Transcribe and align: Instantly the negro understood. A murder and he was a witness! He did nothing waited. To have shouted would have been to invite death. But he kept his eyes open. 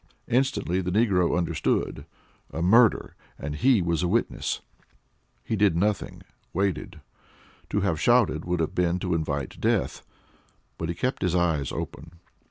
Instantly 0.27 0.81
the 0.81 0.89
negro 0.89 1.37
understood. 1.37 2.07
A 2.51 2.63
murder 2.63 3.15
and 3.37 3.55
he 3.57 3.83
was 3.83 4.01
a 4.01 4.07
witness! 4.07 4.61
He 5.43 5.55
did 5.55 5.77
nothing 5.77 6.23
waited. 6.55 7.01
To 7.69 7.81
have 7.81 8.01
shouted 8.01 8.43
would 8.43 8.61
have 8.61 8.73
been 8.73 8.97
to 8.97 9.13
invite 9.13 9.61
death. 9.61 10.01
But 10.79 10.89
he 10.89 10.95
kept 10.95 11.21
his 11.21 11.35
eyes 11.35 11.71
open. 11.71 12.13